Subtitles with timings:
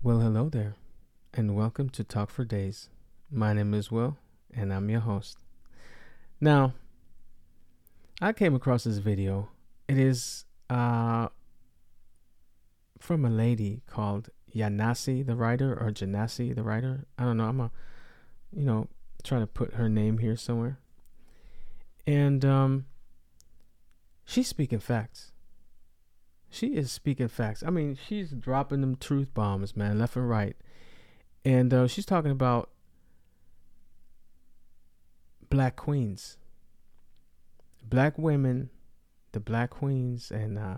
[0.00, 0.76] Well, hello there,
[1.34, 2.88] and welcome to Talk 4 Days.
[3.32, 4.16] My name is Will,
[4.54, 5.38] and I'm your host.
[6.40, 6.74] Now,
[8.22, 9.48] I came across this video.
[9.88, 11.30] It is uh,
[13.00, 17.04] from a lady called Yanasi, the writer, or Janasi, the writer.
[17.18, 17.46] I don't know.
[17.46, 17.72] I'm a,
[18.52, 18.86] you know,
[19.24, 20.78] trying to put her name here somewhere.
[22.06, 22.86] And um,
[24.24, 25.32] she's speaking facts.
[26.50, 27.62] She is speaking facts.
[27.62, 30.56] I mean, she's dropping them truth bombs, man, left and right.
[31.44, 32.70] And uh, she's talking about
[35.50, 36.36] black queens,
[37.82, 38.70] black women,
[39.32, 40.76] the black queens, and uh,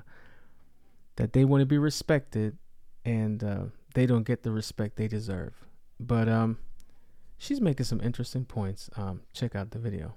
[1.16, 2.56] that they want to be respected,
[3.04, 5.54] and uh, they don't get the respect they deserve.
[5.98, 6.58] But um,
[7.38, 8.90] she's making some interesting points.
[8.96, 10.14] Um, check out the video.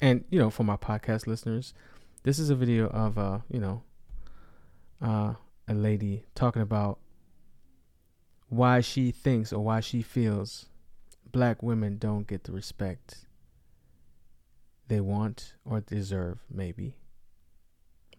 [0.00, 1.74] And you know, for my podcast listeners,
[2.22, 3.82] this is a video of uh, you know,
[5.04, 5.34] uh,
[5.68, 6.98] a lady talking about
[8.48, 10.66] why she thinks or why she feels
[11.30, 13.26] black women don't get the respect
[14.88, 16.94] they want or deserve, maybe.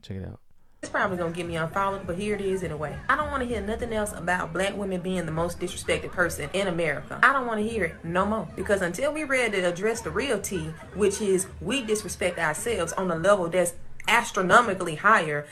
[0.02, 0.40] Check it out.
[0.82, 2.96] It's probably gonna get me unfollowed, but here it is anyway.
[3.10, 6.50] I don't want to hear nothing else about black women being the most disrespected person
[6.54, 7.20] in America.
[7.24, 10.12] I don't want to hear it no more because until we ready to address the
[10.12, 13.74] real T, which is we disrespect ourselves on a level that's
[14.08, 15.48] astronomically higher.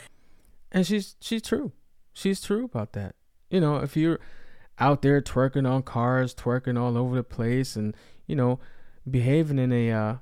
[0.74, 1.70] And she's she's true.
[2.12, 3.14] She's true about that.
[3.48, 4.18] You know, if you're
[4.80, 8.58] out there twerking on cars, twerking all over the place, and you know,
[9.08, 10.16] behaving in a uh,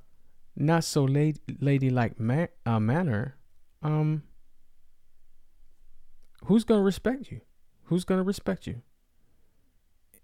[0.55, 2.17] not so lady ladylike
[2.67, 3.37] uh, manner,
[3.83, 4.25] um,
[6.45, 7.41] who's gonna respect you?
[7.85, 8.83] Who's gonna respect you?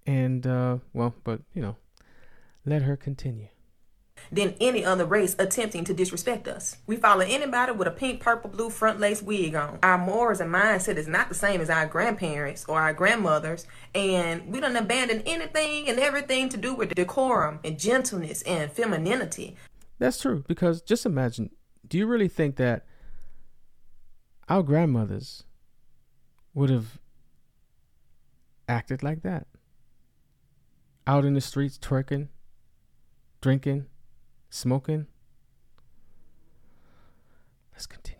[0.06, 1.76] And uh, well, but you know,
[2.66, 3.48] let her continue.
[4.30, 6.76] Than any other race attempting to disrespect us.
[6.86, 9.78] We follow anybody with a pink, purple, blue front lace wig on.
[9.82, 14.52] Our morals and mindset is not the same as our grandparents or our grandmothers, and
[14.52, 19.56] we don't abandon anything and everything to do with decorum and gentleness and femininity.
[19.98, 21.50] That's true because just imagine.
[21.86, 22.84] Do you really think that
[24.48, 25.44] our grandmothers
[26.54, 26.98] would have
[28.68, 29.46] acted like that?
[31.06, 32.28] Out in the streets twerking,
[33.40, 33.86] drinking,
[34.50, 35.06] smoking.
[37.72, 38.18] Let's continue.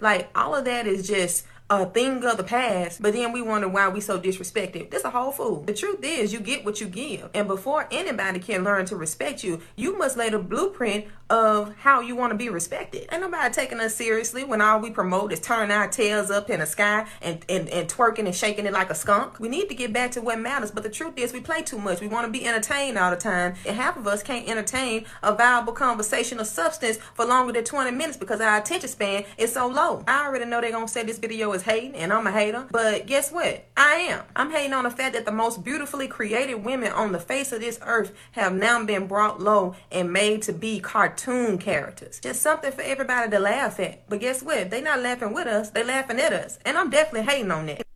[0.00, 3.40] Like all of that is just Uh, a thing of the past, but then we
[3.40, 4.90] wonder why we so disrespected.
[4.90, 5.62] This a whole fool.
[5.62, 7.30] The truth is you get what you give.
[7.32, 12.00] And before anybody can learn to respect you, you must lay the blueprint of how
[12.00, 13.08] you want to be respected.
[13.10, 16.60] Ain't nobody taking us seriously when all we promote is turning our tails up in
[16.60, 19.40] the sky and, and, and twerking and shaking it like a skunk.
[19.40, 21.78] We need to get back to what matters, but the truth is we play too
[21.78, 22.02] much.
[22.02, 25.34] We want to be entertained all the time, and half of us can't entertain a
[25.34, 30.04] viable conversation substance for longer than 20 minutes because our attention span is so low.
[30.06, 32.66] I already know they're going to say this video is hating, and I'm a hater,
[32.70, 33.66] but guess what?
[33.76, 34.24] I am.
[34.36, 37.60] I'm hating on the fact that the most beautifully created women on the face of
[37.60, 42.20] this earth have now been brought low and made to be cartoon characters.
[42.20, 44.08] Just something for everybody to laugh at.
[44.08, 44.70] But guess what?
[44.70, 45.70] They not laughing with us.
[45.70, 46.58] They laughing at us.
[46.64, 47.86] And I'm definitely hating on that.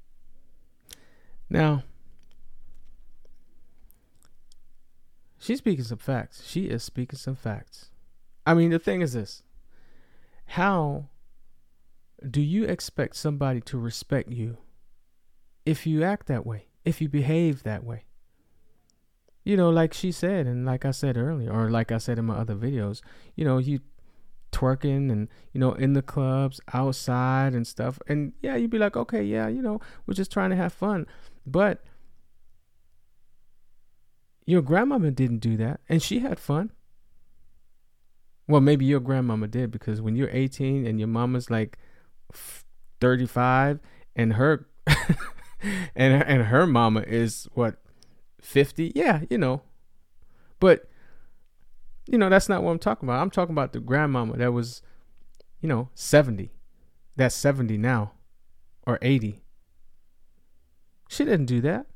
[1.50, 1.82] Now,
[5.38, 6.46] she's speaking some facts.
[6.46, 7.90] She is speaking some facts.
[8.46, 9.42] I mean, the thing is this.
[10.46, 11.08] How
[12.28, 14.58] do you expect somebody to respect you
[15.64, 16.66] if you act that way?
[16.84, 18.04] If you behave that way?
[19.48, 22.26] you know, like she said, and like I said earlier, or like I said in
[22.26, 23.00] my other videos,
[23.34, 23.80] you know, you
[24.52, 28.96] twerking and you know in the clubs outside and stuff and yeah you'd be like
[28.96, 31.06] okay yeah you know we're just trying to have fun
[31.46, 31.84] but
[34.46, 36.72] your grandmama didn't do that and she had fun
[38.46, 41.76] well maybe your grandmama did because when you're 18 and your mama's like
[43.00, 43.80] 35
[44.16, 44.66] and her
[45.94, 47.76] and and her mama is what
[48.40, 49.62] 50 yeah you know.
[50.60, 50.88] But
[52.06, 53.20] you know that's not what i'm talking about.
[53.20, 54.82] I'm talking about the grandmama that was
[55.60, 56.52] you know 70
[57.16, 58.12] that's 70 now
[58.86, 59.42] or 80
[61.08, 61.86] she didn't do that.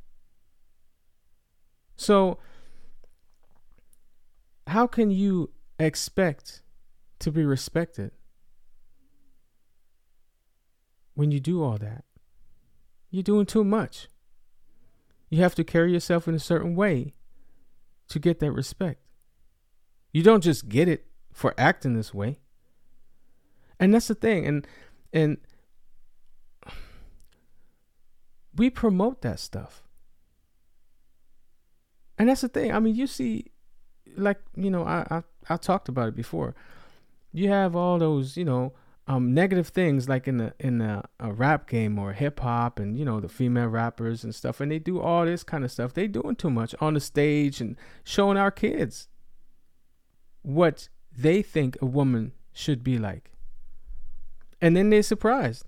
[1.96, 2.38] So
[4.66, 6.62] how can you expect
[7.20, 8.10] to be respected
[11.22, 12.04] when you do all that
[13.10, 14.08] you're doing too much
[15.32, 17.14] you have to carry yourself in a certain way
[18.08, 19.00] to get that respect.
[20.12, 22.36] You don't just get it for acting this way.
[23.80, 24.46] And that's the thing.
[24.46, 24.66] And
[25.10, 25.38] and
[28.54, 29.82] we promote that stuff.
[32.18, 32.70] And that's the thing.
[32.70, 33.52] I mean, you see
[34.14, 36.54] like, you know, I I, I talked about it before.
[37.32, 38.74] You have all those, you know,
[39.08, 42.96] um, negative things like in a in a, a rap game or hip hop and
[42.96, 45.92] you know the female rappers and stuff and they do all this kind of stuff.
[45.92, 49.08] They doing too much on the stage and showing our kids
[50.42, 53.32] what they think a woman should be like.
[54.60, 55.64] And then they're surprised.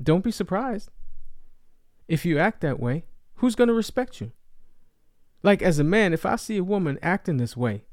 [0.00, 0.90] Don't be surprised.
[2.06, 3.06] If you act that way
[3.36, 4.32] who's going to respect you?
[5.42, 7.84] Like as a man if i see a woman acting this way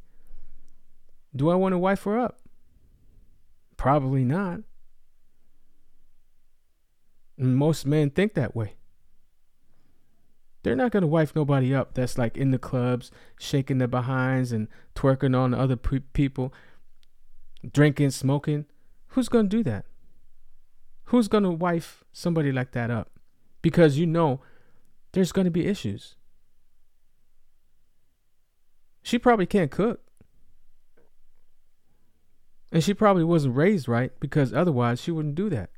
[1.36, 2.40] do i want to wife her up
[3.82, 4.60] Probably not.
[7.36, 8.76] Most men think that way.
[10.62, 14.52] They're not going to wife nobody up that's like in the clubs, shaking their behinds
[14.52, 16.54] and twerking on other pe- people,
[17.74, 18.66] drinking, smoking.
[19.08, 19.86] Who's going to do that?
[21.06, 23.10] Who's going to wife somebody like that up?
[23.64, 24.42] Because you know
[25.14, 26.14] there's going to be issues.
[29.02, 30.02] She probably can't cook.
[32.72, 35.72] And she probably wasn't raised right because otherwise she wouldn't do that.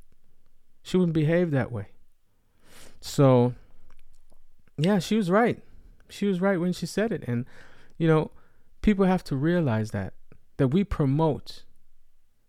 [0.82, 1.88] She wouldn't behave that way.
[3.00, 3.54] So,
[4.78, 5.60] yeah, she was right.
[6.08, 7.24] She was right when she said it.
[7.26, 7.46] And,
[7.98, 8.30] you know,
[8.82, 10.14] people have to realize that,
[10.56, 11.64] that we promote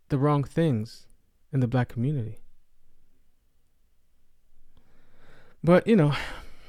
[0.09, 1.07] the wrong things
[1.51, 2.39] in the black community.
[5.63, 6.13] But, you know,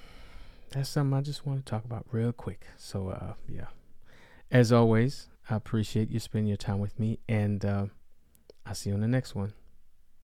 [0.70, 2.66] that's something I just want to talk about real quick.
[2.78, 3.66] So, uh, yeah.
[4.50, 7.86] As always, I appreciate you spending your time with me, and uh,
[8.64, 9.52] I'll see you on the next one.